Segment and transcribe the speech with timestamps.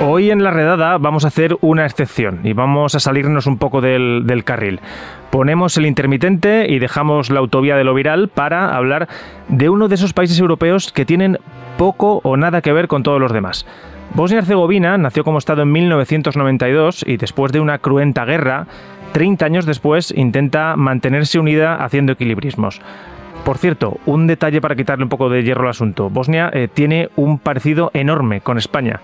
[0.00, 3.80] Hoy en la redada vamos a hacer una excepción y vamos a salirnos un poco
[3.80, 4.80] del, carril.
[5.30, 9.08] Ponemos el intermitente y dejamos la autovía de lo viral para hablar
[9.48, 11.38] de uno de esos países europeos que tienen
[11.76, 13.66] poco o nada que ver con todos los demás.
[14.14, 18.68] Bosnia-Herzegovina nació como Estado en 1992 y después de una cruenta guerra,
[19.12, 22.80] 30 años después intenta mantenerse unida haciendo equilibrismos.
[23.44, 26.08] Por cierto, un detalle para quitarle un poco de hierro al asunto.
[26.08, 29.00] Bosnia eh, tiene un parecido enorme con España.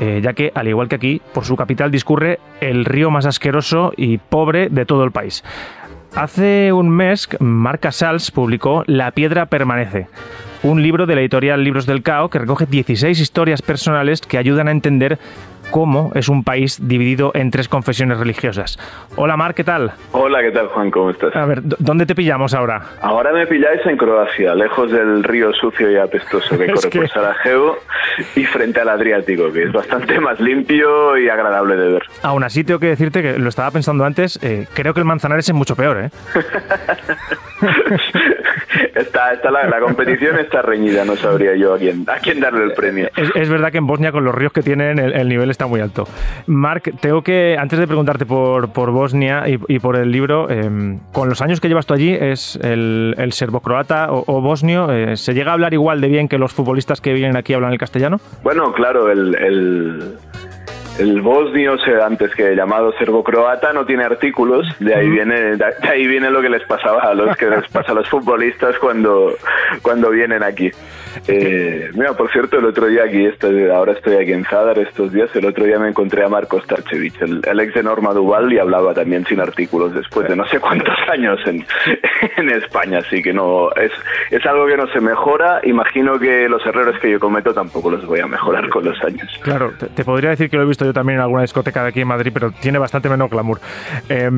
[0.00, 3.92] Eh, ya que, al igual que aquí, por su capital discurre el río más asqueroso
[3.96, 5.42] y pobre de todo el país.
[6.14, 10.06] Hace un mes, Marca Sals publicó La piedra permanece,
[10.62, 14.68] un libro de la editorial Libros del Cao que recoge 16 historias personales que ayudan
[14.68, 15.18] a entender
[15.70, 18.78] cómo es un país dividido en tres confesiones religiosas.
[19.16, 19.92] Hola Mar, ¿qué tal?
[20.12, 20.90] Hola, ¿qué tal Juan?
[20.90, 21.34] ¿Cómo estás?
[21.34, 22.82] A ver, ¿dónde te pillamos ahora?
[23.00, 26.98] Ahora me pilláis en Croacia, lejos del río sucio y apestoso que corre que...
[27.00, 27.76] por Sarajevo
[28.36, 32.02] y frente al Adriático, que es bastante más limpio y agradable de ver.
[32.22, 35.48] Aún así tengo que decirte que lo estaba pensando antes, eh, creo que el Manzanares
[35.48, 36.10] es mucho peor, ¿eh?
[38.94, 42.64] está, está la, la, competición está reñida, no sabría yo a quién, a quién darle
[42.64, 43.08] el premio.
[43.16, 45.66] Es, es verdad que en Bosnia con los ríos que tienen el, el nivel está
[45.66, 46.06] muy alto.
[46.46, 50.98] Marc, tengo que, antes de preguntarte por, por Bosnia y, y, por el libro, eh,
[51.12, 54.92] con los años que llevas tú allí, ¿es el, el serbo-croata o, o bosnio?
[54.92, 57.72] Eh, ¿Se llega a hablar igual de bien que los futbolistas que vienen aquí hablan
[57.72, 58.18] el castellano?
[58.42, 60.18] Bueno, claro, el, el
[60.98, 66.30] el bosnio, antes que llamado serbo-croata, no tiene artículos, de ahí viene de ahí viene
[66.30, 69.34] lo que les pasaba a los que les pasa a los futbolistas cuando,
[69.82, 70.70] cuando vienen aquí.
[71.26, 75.12] Eh, mira, por cierto, el otro día aquí, estoy, ahora estoy aquí en Zadar estos
[75.12, 78.52] días, el otro día me encontré a Marcos Tarchevich, el, el, ex de Norma Duval,
[78.52, 81.64] y hablaba también sin artículos después de no sé cuántos años en,
[82.36, 83.92] en España, así que no, es,
[84.30, 88.06] es algo que no se mejora, imagino que los errores que yo cometo tampoco los
[88.06, 89.28] voy a mejorar con los años.
[89.42, 91.88] Claro, te, te podría decir que lo he visto yo también en alguna discoteca de
[91.90, 93.60] aquí en Madrid, pero tiene bastante menos glamour.
[94.08, 94.30] Eh,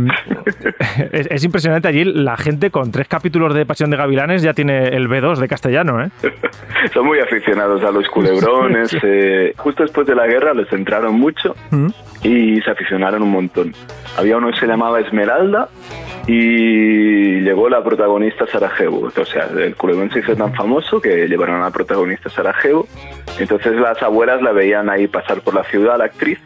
[1.13, 4.89] es, es, impresionante allí, la gente con tres capítulos de Pasión de Gavilanes ya tiene
[4.89, 6.11] el B2 de castellano, ¿eh?
[6.95, 8.97] Son muy aficionados a los culebrones.
[9.03, 11.89] Eh, justo después de la guerra les entraron mucho ¿Mm?
[12.23, 13.75] y se aficionaron un montón.
[14.17, 15.69] Había uno que se llamaba Esmeralda
[16.33, 19.11] y llegó la protagonista Sarajevo.
[19.17, 22.87] O sea, el culebrón se hizo tan famoso que llevaron a la protagonista Sarajevo.
[23.41, 26.39] Entonces las abuelas la veían ahí pasar por la ciudad, la actriz,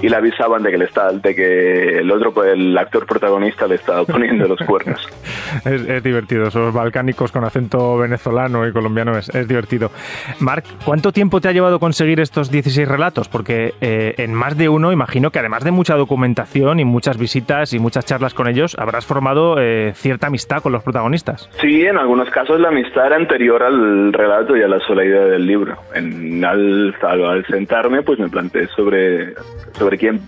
[0.00, 3.76] y le avisaban de que, le está, de que el otro, el actor protagonista le
[3.76, 5.08] estaba poniendo los cuernos.
[5.64, 9.90] es, es, divertido, esos balcánicos con acento venezolano y colombiano es, es divertido.
[10.38, 13.28] Marc, ¿cuánto tiempo te ha llevado conseguir estos 16 relatos?
[13.28, 17.72] Porque eh, en más de uno, imagino que además de mucha documentación y muchas visitas
[17.72, 21.48] y muchas charlas con ellos, habrás formado eh, cierta amistad con los protagonistas.
[21.60, 25.24] Sí, en algunos casos la amistad era anterior al relato y a la sola idea
[25.24, 25.76] del libro.
[25.94, 29.34] En, al, al sentarme, pues me planteé sobre,
[29.72, 30.20] sobre quién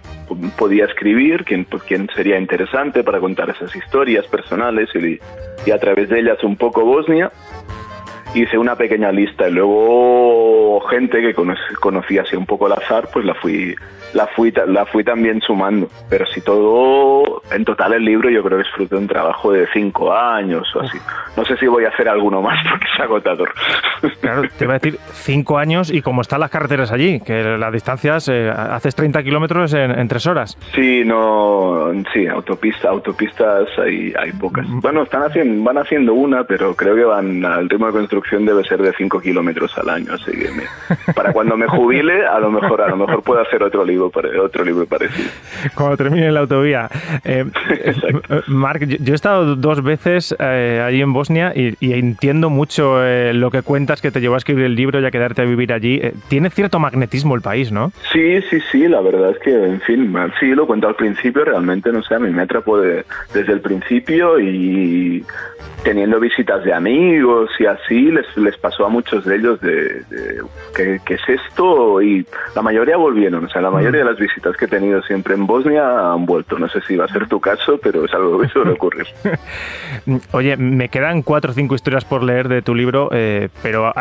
[0.59, 5.19] podía escribir, quién, pues, quién sería interesante para contar esas historias personales y,
[5.67, 7.31] y a través de ellas un poco Bosnia
[8.35, 11.35] hice una pequeña lista y luego gente que
[11.81, 13.75] conocía así un poco al azar, pues la fui,
[14.13, 15.89] la fui, la fui también sumando.
[16.09, 19.53] Pero si todo, en total el libro yo creo que es fruto de un trabajo
[19.53, 20.99] de cinco años o así.
[21.37, 23.53] No sé si voy a hacer alguno más porque es agotador.
[24.21, 27.73] Claro, te iba a decir cinco años y como están las carreteras allí, que las
[27.73, 30.59] distancias, eh, haces 30 kilómetros en, en, tres horas.
[30.75, 34.67] Sí, no, sí, autopista, autopistas hay, hay pocas.
[34.69, 38.65] Bueno, están haciendo, van haciendo una, pero creo que van al ritmo de construcción debe
[38.65, 42.51] ser de 5 kilómetros al año, así que me, para cuando me jubile, a lo
[42.51, 44.11] mejor a lo mejor puedo hacer otro libro,
[44.43, 45.31] otro libro parecido.
[45.75, 46.89] Cuando termine la autovía.
[47.25, 47.45] Eh,
[48.47, 53.05] Marc, yo, yo, he estado dos veces eh, allí en Bosnia y, y entiendo mucho
[53.05, 55.45] eh, lo que cuentas que te llevó a escribir el libro y a quedarte a
[55.45, 56.01] vivir allí.
[56.03, 57.93] Eh, tiene cierto magnetismo el país, ¿no?
[58.13, 61.93] Sí, sí, sí, la verdad es que, en fin, sí, lo cuento al principio, realmente,
[61.93, 65.25] no sé, a mí me atrapó de, desde el principio y
[65.83, 70.43] teniendo visitas de amigos y así, les, les pasó a muchos de ellos de, de
[70.75, 72.01] ¿qué, ¿qué, es esto?
[72.01, 75.35] Y la mayoría volvieron, o sea, la mayoría de las visitas que he tenido siempre
[75.35, 76.59] en Bosnia han vuelto.
[76.59, 79.07] No sé si va a ser tu caso, pero es algo que suele ocurrir.
[80.33, 83.93] Oye, me quedan cuatro o cinco historias por leer de tu libro, eh, pero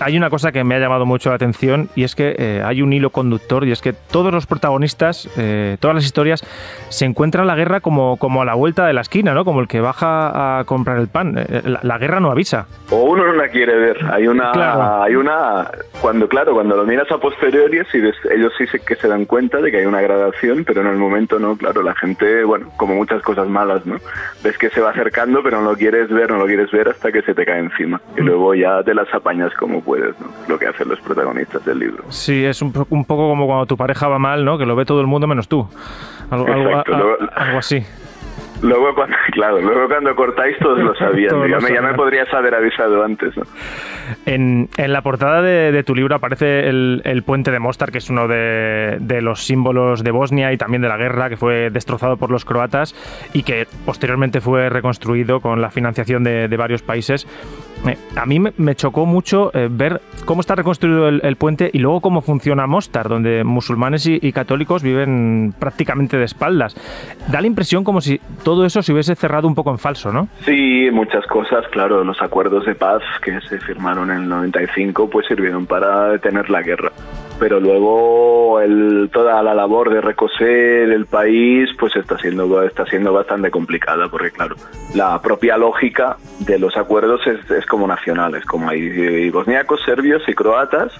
[0.00, 2.82] hay, una cosa que me ha llamado mucho la atención y es que eh, hay
[2.82, 6.42] un hilo conductor y es que todos los protagonistas, eh, todas las historias,
[6.88, 9.44] se encuentran la guerra como, como a la vuelta de la esquina, ¿no?
[9.44, 11.36] Como el que baja a comprar el pan.
[11.38, 12.66] Eh, la, guerra no avisa.
[12.90, 13.98] O uno no la quiere ver.
[14.12, 15.70] Hay una, hay una,
[16.00, 19.78] cuando claro, cuando lo miras a posteriori, ellos sí que se dan cuenta de que
[19.78, 21.56] hay una gradación, pero en el momento no.
[21.56, 23.96] Claro, la gente, bueno, como muchas cosas malas, ¿no?
[24.42, 27.12] Ves que se va acercando, pero no lo quieres ver, no lo quieres ver hasta
[27.12, 28.00] que se te cae encima.
[28.16, 28.24] Y mm.
[28.24, 30.26] luego ya te las apañas como puedes, ¿no?
[30.48, 32.04] Lo que hacen los protagonistas del libro.
[32.08, 34.58] Sí, es un, un poco como cuando tu pareja va mal, ¿no?
[34.58, 35.68] Que lo ve todo el mundo menos tú.
[36.30, 37.84] Algo, algo así.
[38.62, 41.48] Luego cuando, claro, luego cuando cortáis todos lo sabían.
[41.48, 43.34] ya, me, ya, me, podrías haber avisado antes.
[44.26, 48.08] En, en, la portada de, tu libro aparece el, el, puente de Mostar, que es
[48.08, 52.16] uno de, de, los símbolos de Bosnia y también de la guerra, que fue destrozado
[52.16, 52.94] por los croatas
[53.32, 57.26] y que posteriormente fue reconstruido con la financiación de, de varios países.
[58.16, 62.20] A mí me chocó mucho eh, ver cómo está reconstruido el, puente y luego cómo
[62.20, 66.76] funciona Mostar, donde musulmanes y, y, católicos viven prácticamente de espaldas.
[67.30, 70.28] Da la impresión como si todo eso se hubiese cerrado un poco en falso, ¿no?
[70.44, 72.04] Sí, muchas cosas, claro.
[72.04, 76.62] Los acuerdos de paz que se firmaron en el 95 pues sirvieron para detener la
[76.62, 76.92] guerra
[77.38, 83.12] pero luego el, toda la labor de recoser el país pues está siendo está siendo
[83.12, 84.56] bastante complicada porque claro
[84.94, 90.34] la propia lógica de los acuerdos es, es como nacionales como hay bosniacos serbios y
[90.34, 90.92] croatas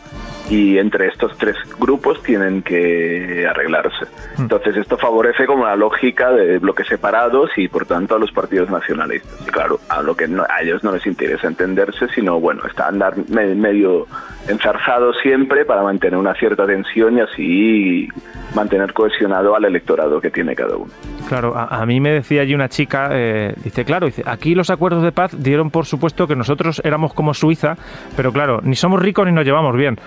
[0.52, 4.04] y entre estos tres grupos tienen que arreglarse.
[4.36, 4.42] Hmm.
[4.42, 8.70] Entonces esto favorece como la lógica de bloques separados y por tanto a los partidos
[8.70, 9.32] nacionalistas.
[9.46, 13.14] Y claro, a lo que a ellos no les interesa entenderse, sino bueno, está andar
[13.28, 14.06] medio
[14.48, 18.08] enzarzado siempre para mantener una cierta tensión y así
[18.54, 20.90] mantener cohesionado al electorado que tiene cada uno.
[21.28, 25.02] Claro, a, mí me decía allí una chica, eh, dice, claro, dice, aquí los acuerdos
[25.02, 27.76] de paz dieron por supuesto que nosotros éramos como Suiza,
[28.16, 29.98] pero claro, ni somos ricos ni nos llevamos bien.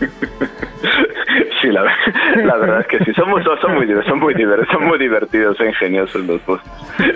[1.60, 1.82] Sí, la,
[2.56, 5.66] verdad es que sí, son muy, son muy, son muy, divertidos, son muy divertidos e
[5.66, 6.60] ingeniosos los dos.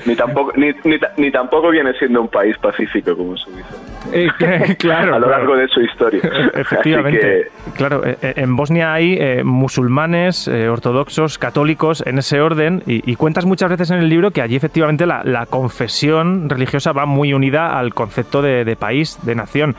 [0.07, 0.73] Ni tampoco, ni,
[1.17, 3.77] ni, tampoco viene siendo un país pacífico como Suiza.
[4.13, 4.29] Eh,
[4.79, 6.21] claro, a lo largo de su historia.
[6.55, 7.51] Efectivamente.
[7.77, 13.69] Claro, eh, eh, en Bosnia hay musulmanes, ortodoxos, católicos, en ese orden, y, cuentas muchas
[13.69, 17.93] veces en el libro que allí efectivamente la, la confesión religiosa va muy unida al
[17.93, 19.77] concepto de, de país, de nación.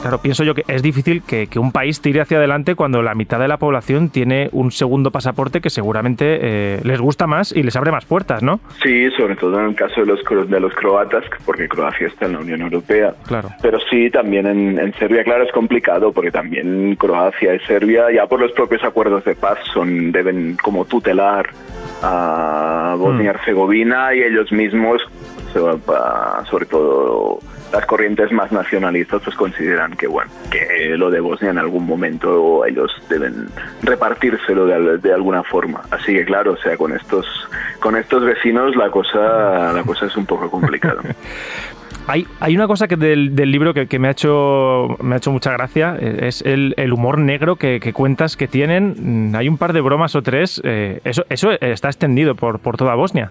[0.00, 3.40] Claro, pienso yo que es difícil que, un país tire hacia adelante cuando la mitad
[3.40, 7.74] de la población tiene un segundo pasaporte que seguramente eh, les gusta más y les
[7.74, 8.60] abre más puertas, ¿no?
[8.82, 12.34] Sí, sobre todo en el caso de los, de los croatas, porque Croacia está en
[12.34, 13.14] la Unión Europea.
[13.26, 13.48] Claro.
[13.60, 18.40] Pero sí, también en, Serbia, claro, es complicado porque también Croacia y Serbia, ya por
[18.40, 21.50] los propios acuerdos de paz, son deben como tutelar
[22.02, 23.30] a Bosnia y mm.
[23.30, 25.02] Herzegovina y ellos mismos,
[25.52, 27.40] sobre todo
[27.72, 32.64] las corrientes más nacionalistas pues consideran que bueno que lo de Bosnia en algún momento
[32.64, 33.48] ellos deben
[33.82, 37.26] repartírselo de, de, alguna forma así que claro o sea con estos
[37.80, 41.02] con estos vecinos la cosa la cosa es un poco complicada
[42.06, 45.18] Hay, hay, una cosa que del, del libro que, que, me, ha hecho, me ha
[45.18, 49.34] hecho mucha gracia, es el, el humor negro que, cuentas que tienen.
[49.36, 50.58] Hay un par de bromas o tres.
[50.64, 53.30] Eh, eso, eso está extendido por, por toda Bosnia.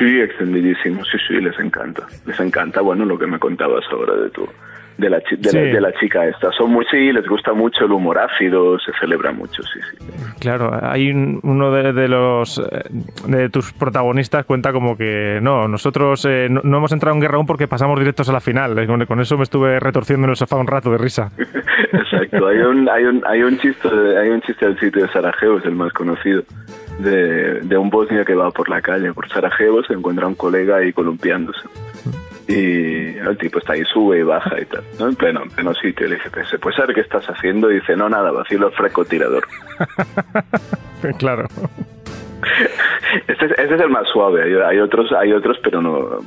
[0.00, 2.06] Sí, extendidísimo, sí, sí, les encanta.
[2.24, 4.48] Les encanta, bueno, lo que me contabas ahora de tu,
[4.96, 6.50] de la, de, la, chica esta.
[6.52, 10.06] Son muy, sí, les gusta mucho el humor ácido, se celebra mucho, sí, sí.
[10.40, 12.82] Claro, hay uno de, los eh,
[13.26, 17.46] de tus protagonistas cuenta como que no, nosotros eh, no, hemos entrado en guerra aún
[17.46, 18.78] porque pasamos directos a la final.
[18.78, 21.30] Eh, con, eso me estuve retorciendo en el sofá un rato de risa.
[21.92, 23.88] Exacto, hay un, hay un, hay un chiste,
[24.18, 26.42] hay un chiste del sitio de Sarajevo, es el más conocido
[27.02, 30.76] de, de, un bosnio que va por la calle, por Sarajevo, se encuentra un colega
[30.76, 31.68] ahí columpiándose.
[32.48, 35.08] Y el tipo está ahí, sube y baja y tal, ¿no?
[35.08, 36.08] En pleno, en pleno sitio.
[36.08, 37.70] Le dice, pues, pues ¿sabes qué estás haciendo?
[37.70, 39.46] Y dice, no, nada, vacilo el francotirador.
[41.18, 41.46] claro.
[43.26, 44.64] Este es, ese es el más suave.
[44.64, 46.18] Hay, otros, hay otros, pero no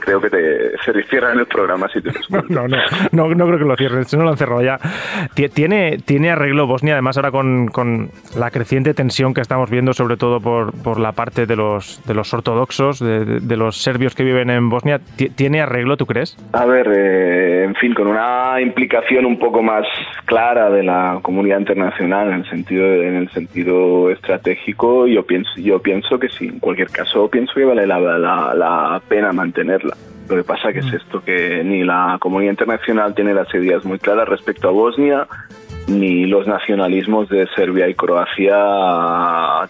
[0.00, 2.10] creo que te se cierran el programa si te
[2.48, 2.76] no, no,
[3.12, 4.04] no, no, creo que lo cierren.
[4.04, 4.78] Si no lo han cerrado ya.
[5.54, 10.16] Tiene, tiene arreglo Bosnia, además ahora con, con la creciente tensión que estamos viendo, sobre
[10.16, 14.24] todo por, por la parte de los, de los ortodoxos, de, de, los serbios que
[14.24, 15.00] viven en Bosnia.
[15.36, 16.36] ¿Tiene arreglo, tú crees?
[16.52, 19.86] A ver, eh, en fin, con una implicación un poco más
[20.24, 25.80] clara de la comunidad internacional en el sentido, en el sentido estratégico, yo pienso yo
[25.80, 29.96] pienso que sí, en cualquier caso pienso que vale la, la, pena mantenerla.
[30.28, 30.96] Lo que pasa que es mm.
[30.96, 35.26] esto, que ni la comunidad internacional tiene las ideas muy claras respecto a Bosnia,
[35.88, 38.56] ni los nacionalismos de Serbia y Croacia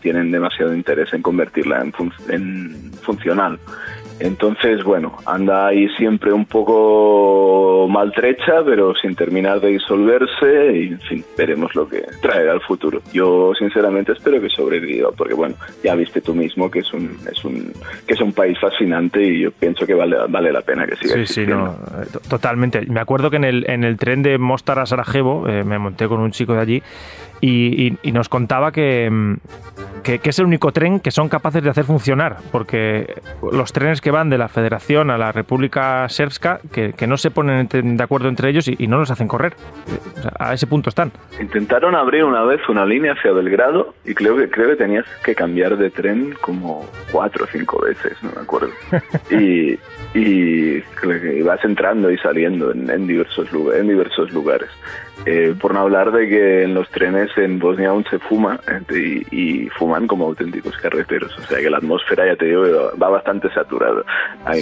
[0.01, 1.93] tienen demasiado interés en convertirla en,
[2.29, 3.59] en funcional.
[4.21, 11.01] Entonces, bueno, anda ahí siempre un poco maltrecha, pero sin terminar de disolverse y, en
[11.01, 13.01] fin, veremos lo que traerá el futuro.
[13.13, 17.45] Yo, sinceramente, espero que sobreviva, porque, bueno, ya viste tú mismo que es un, es
[17.45, 17.73] un,
[18.07, 21.15] que es un país fascinante y yo pienso que vale, vale la pena que siga
[21.15, 22.83] Sí, sí, no, eh, totalmente.
[22.87, 26.09] Me acuerdo que en el, en el tren de Mostar a Sarajevo, eh, me monté
[26.09, 26.83] con un chico de allí
[27.43, 29.37] y, nos contaba mm,
[30.05, 33.21] que, que, es el único tren que son capaces de hacer funcionar, porque
[33.51, 37.69] los trenes que van de la Federación a la República Serbska, que, no se ponen
[37.69, 39.55] de acuerdo entre ellos y, no los hacen correr.
[40.39, 41.11] a ese punto están.
[41.41, 45.35] Intentaron abrir una vez una línea hacia Belgrado y creo que, creo que tenías que
[45.35, 48.71] cambiar de tren como cuatro o cinco veces, no me acuerdo.
[49.31, 49.79] y,
[50.15, 54.69] y vas entrando y saliendo en, diversos, lugares, en diversos lugares.
[55.25, 58.59] Eh, por no hablar de que en los trenes en Bosnia aún se fuma
[59.31, 61.37] y, fuman como auténticos carreteros.
[61.39, 62.63] O sea que la atmósfera, ya te digo,
[63.01, 64.03] va bastante saturada.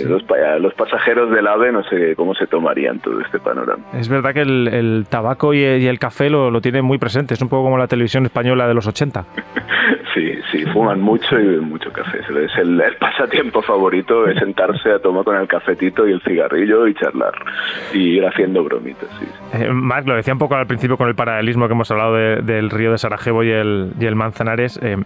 [0.04, 0.24] los,
[0.60, 3.84] los, pasajeros del AVE no sé cómo se tomarían todo este panorama.
[3.94, 7.34] Es verdad que el, tabaco y el, café lo, lo tienen muy presente.
[7.34, 9.24] Es un poco como la televisión española de los 80.
[10.14, 12.18] sí, sí, fuman mucho y beben mucho café.
[12.20, 16.94] Es el, pasatiempo favorito es sentarse a tomar con el cafetito y el cigarrillo y
[16.94, 17.32] charlar
[17.92, 19.08] y ir haciendo bromitas.
[19.18, 19.26] Sí.
[19.54, 22.70] Eh, Marc, lo decía un poco al principio con el paralelismo que hemos hablado del
[22.70, 24.78] río de Sarajevo y el, y el Manzanares.
[24.82, 24.96] Eh,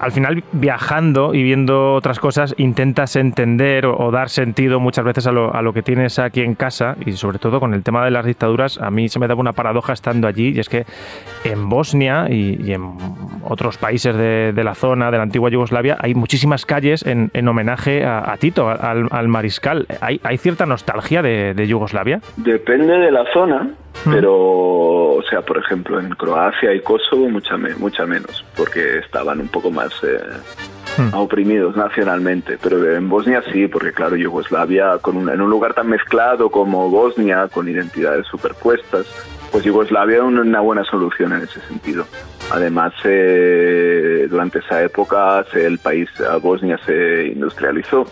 [0.00, 5.32] al final viajando y viendo otras cosas intentas entender o, dar sentido muchas veces a
[5.32, 8.10] lo, a lo, que tienes aquí en casa y sobre todo con el tema de
[8.10, 10.84] las dictaduras a mí se me daba una paradoja estando allí y es que
[11.44, 12.96] en Bosnia y, en
[13.44, 18.36] otros países de, la zona de la antigua Yugoslavia hay muchísimas calles en, homenaje a,
[18.38, 19.86] Tito, al, mariscal.
[20.00, 22.20] ¿Hay, ¿Hay, cierta nostalgia de Yugoslavia?
[22.36, 23.70] Depende de la zona
[24.04, 29.48] pero, o sea, por ejemplo, en Croacia y Kosovo mucha, mucha menos, porque estaban un
[29.48, 30.18] poco más eh,
[31.12, 32.58] oprimidos nacionalmente.
[32.62, 37.48] Pero en Bosnia sí, porque claro, Yugoslavia, con en un lugar tan mezclado como Bosnia,
[37.48, 39.06] con identidades superpuestas,
[39.50, 42.06] pues Yugoslavia era una buena solución en ese sentido.
[42.50, 46.08] Además, eh, durante esa época el país,
[46.40, 48.06] Bosnia se industrializó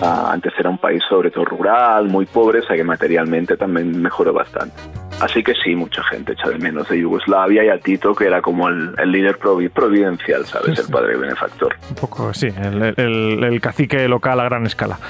[0.00, 4.00] Ah, antes era un país sobre todo rural, muy pobre, o sea que materialmente también
[4.00, 4.76] mejoró bastante.
[5.20, 8.40] Así que sí, mucha gente echa de menos de Yugoslavia y a Tito, que era
[8.40, 10.78] como el, líder providencial, ¿sabes?
[10.78, 11.74] El padre benefactor.
[11.90, 14.98] Un poco, sí, el, cacique local a gran escala.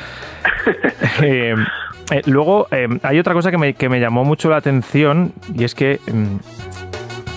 [1.23, 1.55] Eh,
[2.11, 5.65] eh, luego, eh, hay otra cosa que me, que me, llamó mucho la atención y
[5.65, 6.68] es que mm,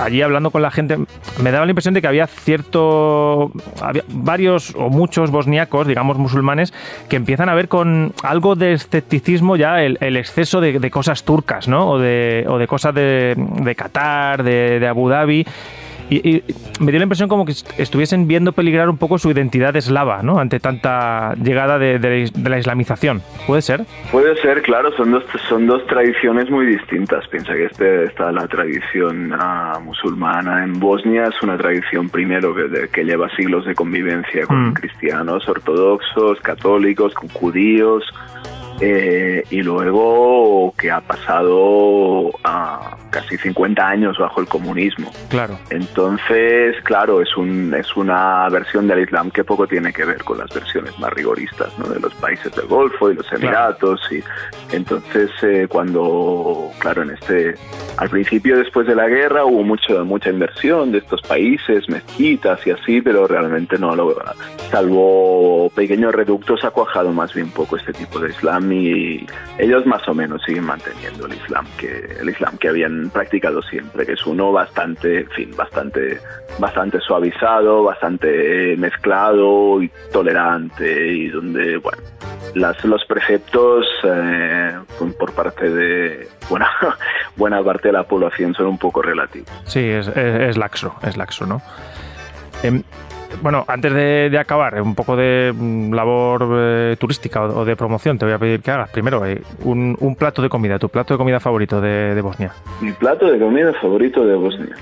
[0.02, 0.98] allí hablando con la gente,
[1.42, 3.52] me daba la impresión de que había cierto.
[3.82, 6.74] Había varios o muchos bosniacos, digamos musulmanes,
[7.10, 11.90] que empiezan a ver con algo de escepticismo ya el, exceso de, cosas turcas, ¿no?
[11.90, 15.46] O de, o de cosas de, de Qatar, de, de Abu Dhabi.
[16.12, 16.44] Y,
[16.82, 20.40] me dio la impresión como que estuviesen viendo peligrar un poco su identidad eslava, ¿no?
[20.40, 23.22] Ante tanta llegada de, la islamización.
[23.48, 23.86] ¿Puede ser?
[24.12, 24.92] Puede ser, claro.
[24.98, 27.26] Son dos, son dos tradiciones muy distintas.
[27.30, 31.28] Piensa que este, está la tradición ah, musulmana en Bosnia.
[31.28, 34.74] Es una tradición primero que, que lleva siglos de convivencia con mm.
[34.74, 38.04] cristianos ortodoxos, católicos, con judíos
[38.82, 45.12] eh, y luego que ha pasado a casi 50 años bajo el comunismo.
[45.30, 45.60] Claro.
[45.70, 50.40] Entonces, claro, es, un, es una versión del Islam que poco tiene que ver con
[50.40, 51.86] las versiones más rigoristas ¿no?
[51.88, 54.02] de los países del Golfo y los Emiratos.
[54.12, 54.24] Y
[54.76, 57.56] entonces, eh, cuando, claro, en este,
[57.98, 62.72] al principio después de la guerra hubo mucho, mucha inversión de estos países, mezquitas y
[62.72, 64.16] así, pero realmente no, lo,
[64.72, 69.26] salvo pequeños reductos, ha cuajado más bien poco este tipo de Islam y
[69.58, 74.06] ellos más o menos siguen manteniendo el Islam que el Islam que habían practicado siempre,
[74.06, 76.20] que es uno bastante, fin, bastante
[76.60, 82.02] bastante suavizado, bastante mezclado y tolerante y donde, bueno,
[82.56, 84.78] las, los preceptos eh,
[85.18, 86.70] por parte de buena,
[87.36, 89.50] buena parte de la población son un poco relativos.
[89.66, 91.62] Sí, es, es, laxo, es laxo, ¿no?
[92.64, 92.84] Em,
[93.42, 98.26] bueno, antes de, acabar, un poco de mm, labor eh, turística o, de promoción, te
[98.26, 101.40] voy a pedir que hagas primero eh, un, plato de comida, tu plato de comida
[101.40, 102.52] favorito de, Bosnia.
[102.82, 104.76] Mi plato de comida favorito de Bosnia.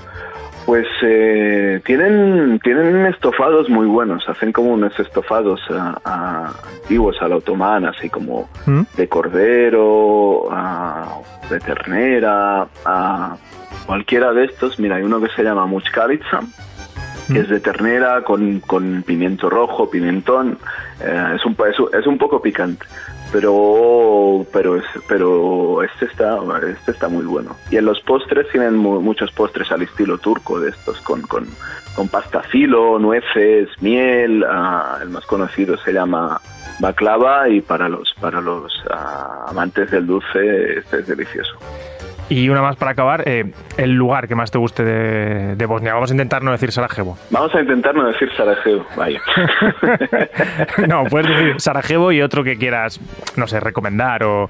[0.66, 5.60] Pues eh, tienen, tienen estofados muy buenos, hacen como unos estofados
[6.04, 8.82] antiguos a la otomana, así como ¿Mm?
[8.96, 10.48] de cordero,
[11.48, 12.66] de ternera,
[13.86, 14.78] cualquiera de estos.
[14.78, 16.40] Mira, hay uno que se llama muchkalitsa,
[17.38, 20.58] es de ternera con, con pimiento rojo, pimentón.
[21.00, 21.56] Eh, es, un,
[21.92, 22.84] es, un poco picante,
[23.32, 27.56] pero pero es, pero este está este está muy bueno.
[27.70, 31.46] Y en los postres tienen muchos postres al estilo turco de estos con, con,
[31.94, 34.44] con pasta filo, nueces, miel.
[34.48, 36.40] Ah, el más conocido se llama
[36.80, 41.56] baklava y para los para los ah, amantes del dulce este es delicioso.
[42.30, 45.94] Y una más para acabar, eh, el lugar que más te guste de, de, Bosnia.
[45.94, 47.18] Vamos a intentar no decir Sarajevo.
[47.30, 49.20] Vamos a intentar no decir Sarajevo, vaya.
[50.88, 53.00] no, puedes decir Sarajevo y otro que quieras,
[53.36, 54.48] no sé, recomendar o,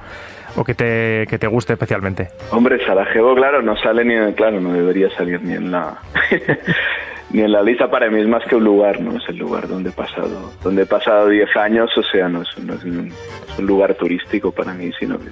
[0.57, 2.29] o que, te, que te guste especialmente.
[2.51, 5.97] Hombre, Sarajevo, claro, no sale ni en, claro, no debería salir ni en la
[7.33, 9.17] ni en la lista para mí es más que un lugar, ¿no?
[9.17, 12.59] Es el lugar donde he pasado, donde he pasado 10 años, o sea, no es,
[12.59, 13.09] no es, un,
[13.49, 15.29] es un lugar turístico para mí, sino que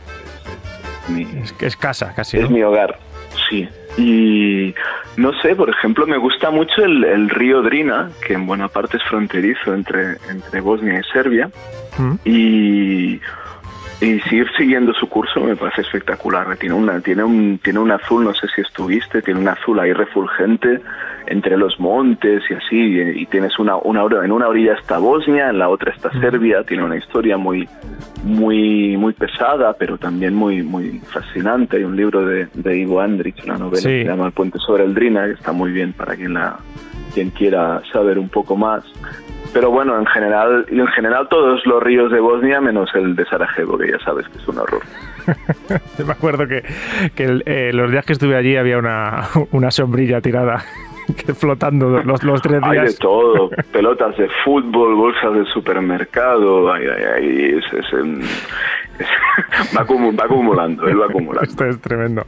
[1.09, 2.38] mi, es, es, casa, casi.
[2.38, 2.50] Es ¿no?
[2.50, 2.99] mi hogar,
[3.49, 3.69] sí.
[3.97, 4.75] Y
[5.17, 8.97] no sé, por ejemplo, me gusta mucho el, el, río Drina, que en buena parte
[8.97, 11.50] es fronterizo entre, entre Bosnia y Serbia.
[11.99, 12.15] ¿Mm?
[12.25, 13.21] Y,
[14.00, 16.57] y seguir siguiendo su curso me parece espectacular.
[16.57, 19.93] Tiene, una, tiene, un, tiene un azul, no sé si estuviste, tiene un azul ahí
[19.93, 20.81] refulgente
[21.30, 25.58] entre los montes y así, y, tienes una, una, en una orilla está Bosnia, en
[25.58, 27.68] la otra está Serbia, tiene una historia muy,
[28.25, 31.76] muy, muy pesada, pero también muy, muy fascinante.
[31.76, 33.88] Hay un libro de, de Ivo Andrić, una novela sí.
[33.88, 36.56] que se llama El puente sobre el Drina, que está muy bien para quien la
[37.14, 38.85] quien quiera saber un poco más.
[39.52, 43.78] Pero bueno, en general, en general todos los ríos de Bosnia, menos el de Sarajevo,
[43.78, 44.82] que ya sabes que es un horror.
[46.06, 46.62] Me acuerdo que,
[47.14, 50.62] que el, eh, los días que estuve allí había una, una sombrilla tirada
[51.27, 52.79] que flotando los, los tres días.
[52.79, 58.57] Hay de todo, pelotas de fútbol, bolsas de supermercado, ay, ay, ay, es, es, es,
[59.77, 61.49] va, acum va, acumulando, él va acumulando.
[61.49, 62.25] Esto es tremendo.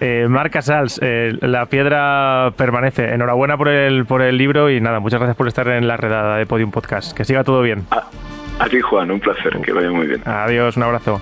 [0.00, 3.12] Eh, Marc Casals, eh, La Piedra permanece.
[3.12, 6.36] Enhorabuena por el, por el libro y nada, muchas gracias por estar en la redada
[6.38, 7.16] de Podium Podcast.
[7.16, 7.84] Que siga todo bien.
[7.90, 8.04] A,
[8.58, 10.22] a ti, Juan, un placer, que vaya muy bien.
[10.24, 11.20] Adiós, un abrazo.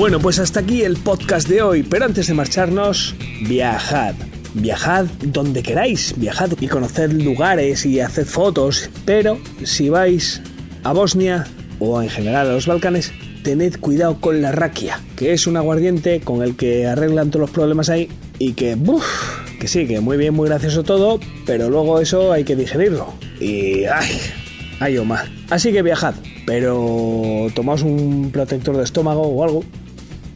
[0.00, 3.14] Bueno, pues hasta aquí el podcast de hoy, pero antes de marcharnos,
[3.46, 4.14] viajad.
[4.54, 10.40] Viajad donde queráis, viajad y conoced lugares y haced fotos, pero si vais
[10.84, 11.46] a Bosnia
[11.80, 13.12] o en general a los Balcanes,
[13.44, 17.50] tened cuidado con la raquia, que es un aguardiente con el que arreglan todos los
[17.50, 18.08] problemas ahí
[18.38, 19.04] y que, uff,
[19.60, 23.12] que sí, que muy bien, muy gracioso todo, pero luego eso hay que digerirlo.
[23.38, 24.18] Y, ay,
[24.80, 25.28] ay, o más.
[25.50, 26.14] Así que viajad,
[26.46, 29.62] pero tomaos un protector de estómago o algo,